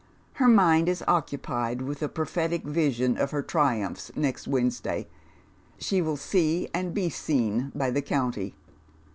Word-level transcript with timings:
Her 0.41 0.47
mind 0.47 0.89
is 0.89 1.03
occupied 1.07 1.83
with 1.83 2.01
a 2.01 2.09
prophetic 2.09 2.63
snsion 2.63 3.19
of 3.19 3.29
her 3.29 3.43
triumphs 3.43 4.09
next 4.15 4.47
Wednesday. 4.47 5.07
She 5.77 6.01
will 6.01 6.17
see 6.17 6.67
and 6.73 6.91
be 6.91 7.07
seen 7.11 7.71
by 7.75 7.91
the 7.91 8.01
county. 8.01 8.55